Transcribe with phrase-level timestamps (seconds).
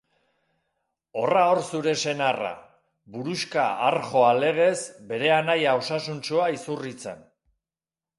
[1.23, 2.53] Horra hor zure senarra,
[3.17, 4.79] buruxka harjoa legez
[5.13, 7.23] bere anaia osasuntsua izurritzen.